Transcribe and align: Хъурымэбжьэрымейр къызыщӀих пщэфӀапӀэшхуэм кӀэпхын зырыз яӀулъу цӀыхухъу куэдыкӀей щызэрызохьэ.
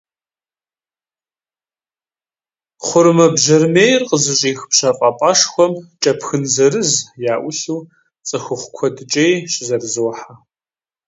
Хъурымэбжьэрымейр 2.85 4.01
къызыщӀих 4.09 4.59
пщэфӀапӀэшхуэм 4.69 5.73
кӀэпхын 6.01 6.43
зырыз 6.53 6.91
яӀулъу 7.33 7.81
цӀыхухъу 8.27 8.71
куэдыкӀей 8.75 9.33
щызэрызохьэ. 9.51 10.33